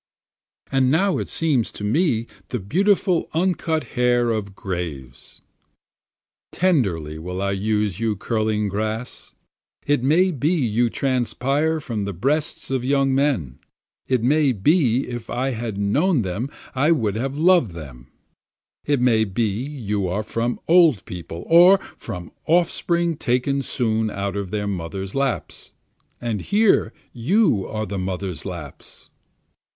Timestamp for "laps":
25.13-25.73, 28.47-29.11